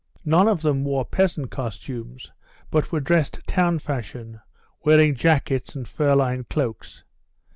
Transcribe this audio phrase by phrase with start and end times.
[0.25, 2.31] None of them wore peasant costumes,
[2.71, 4.41] but were dressed town fashion,
[4.83, 7.03] wearing jackets and fur lined cloaks.